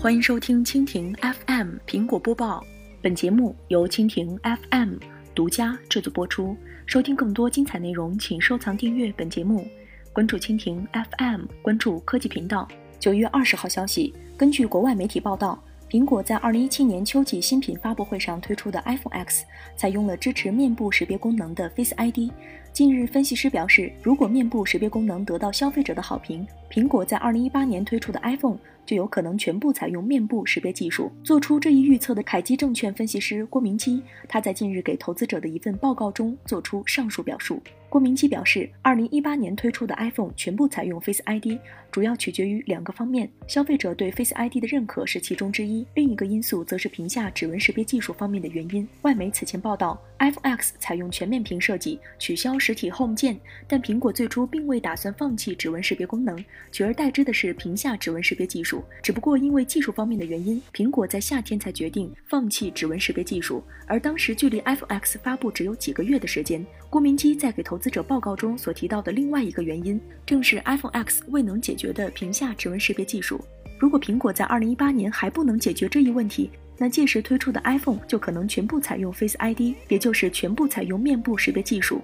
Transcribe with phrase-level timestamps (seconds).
[0.00, 1.12] 欢迎收听蜻蜓
[1.44, 2.64] FM 苹果播报，
[3.02, 4.94] 本节目由蜻蜓 FM
[5.34, 6.56] 独家制作播出。
[6.86, 9.66] 收听更多精彩内容，请收藏订阅本节目，
[10.12, 12.68] 关注蜻蜓 FM，关注科技频道。
[13.00, 15.60] 九月二十号消息，根据国外媒体报道。
[15.90, 22.30] 苹果在二零一七年秋季新品发布会上推出的 iPhone X 采用了支持面部识别功能的 Face ID。
[22.74, 31.10] 近日，分析师表示，如果面部识别功能得到消费者的好评，苹果在二零一八年推出的 iPhone 就有可能全部采用面部识别技术。
[31.24, 37.60] 做出这一预测的凯基证券分析师郭明基，他在近日给投资者的一份报告中做出上述表述。
[37.90, 41.58] 郭明基表示，二零一八年推出的 iPhone 全部采用 Face ID，
[41.90, 48.86] 主要取决于两个方面：消费者对 Face ID 的认可是其中之一，另一个因素则是屏下指纹识别技术方面的原因。
[49.02, 56.36] 外媒此前报道，iPhone X 采用全面屏设计，取消实体 Home 键，但苹果最初并未打算放弃指纹识别功能，
[56.70, 58.84] 取而代之的是屏下指纹识别技术。
[59.02, 66.64] 只不过因为技术方面的原因，苹果在夏天才决定放弃指纹识别技术，而当时距离 iPhone X 发布只有几个月的时间。
[66.90, 73.44] 郭明基在给投资者报告中所提到的另外一个原因，正是 iPhone X 未能解决的屏下指纹识别技术。
[73.78, 82.00] 如果苹果在2018年还不能解决这一问题，那届时推出的 iPhone 就可能全部采用 Face ID，也就是全部采用面部识别技术。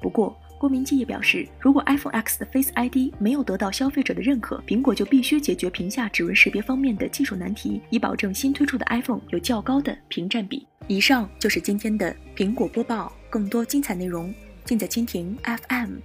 [0.00, 10.66] 不过，郭明基也表示，如果 iPhone X 的 Face ID 没有得到消费者的认可，苹果就必须解决屏下指纹识别方面的技术难题，以保证新推出的 iPhone 有较高的屏占比。
[10.88, 13.12] 以上就是今天的苹果播报。
[13.28, 14.32] 更多精彩内容
[14.64, 15.96] 尽在蜻蜓 FM。